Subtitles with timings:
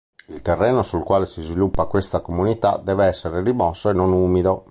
[0.29, 4.59] Il terreno sul quale si sviluppa questa comunità deve essere rimosso e non umido.